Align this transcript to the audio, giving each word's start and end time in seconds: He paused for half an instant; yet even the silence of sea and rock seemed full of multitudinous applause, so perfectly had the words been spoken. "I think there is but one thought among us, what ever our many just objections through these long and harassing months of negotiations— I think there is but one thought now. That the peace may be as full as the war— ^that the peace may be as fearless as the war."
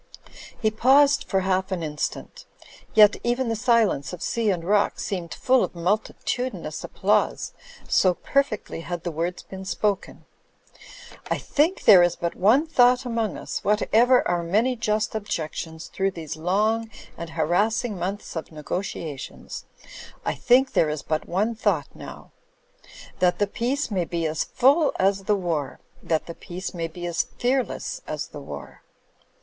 He 0.59 0.71
paused 0.71 1.25
for 1.25 1.41
half 1.41 1.71
an 1.71 1.83
instant; 1.83 2.45
yet 2.95 3.17
even 3.23 3.49
the 3.49 3.55
silence 3.55 4.13
of 4.13 4.23
sea 4.23 4.49
and 4.49 4.63
rock 4.63 4.99
seemed 4.99 5.31
full 5.31 5.63
of 5.63 5.75
multitudinous 5.75 6.83
applause, 6.83 7.53
so 7.87 8.15
perfectly 8.15 8.81
had 8.81 9.03
the 9.03 9.11
words 9.11 9.43
been 9.43 9.63
spoken. 9.63 10.25
"I 11.29 11.37
think 11.37 11.83
there 11.83 12.01
is 12.01 12.15
but 12.15 12.33
one 12.33 12.65
thought 12.65 13.05
among 13.05 13.37
us, 13.37 13.63
what 13.63 13.83
ever 13.93 14.27
our 14.27 14.41
many 14.41 14.75
just 14.75 15.13
objections 15.13 15.85
through 15.85 16.09
these 16.09 16.35
long 16.35 16.89
and 17.15 17.29
harassing 17.29 17.95
months 17.99 18.35
of 18.35 18.51
negotiations— 18.51 19.65
I 20.25 20.33
think 20.33 20.71
there 20.73 20.89
is 20.89 21.03
but 21.03 21.27
one 21.29 21.53
thought 21.53 21.89
now. 21.93 22.31
That 23.19 23.37
the 23.37 23.45
peace 23.45 23.91
may 23.91 24.05
be 24.05 24.25
as 24.25 24.45
full 24.45 24.93
as 24.97 25.25
the 25.25 25.35
war— 25.35 25.79
^that 26.03 26.25
the 26.25 26.33
peace 26.33 26.73
may 26.73 26.87
be 26.87 27.05
as 27.05 27.27
fearless 27.37 28.01
as 28.07 28.29
the 28.29 28.41
war." 28.41 28.81